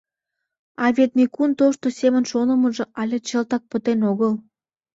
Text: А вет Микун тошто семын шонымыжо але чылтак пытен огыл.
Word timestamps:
А 0.83 0.85
вет 0.95 1.11
Микун 1.17 1.51
тошто 1.59 1.87
семын 1.99 2.23
шонымыжо 2.31 2.83
але 3.01 3.17
чылтак 3.27 3.63
пытен 3.71 3.99
огыл. 4.11 4.33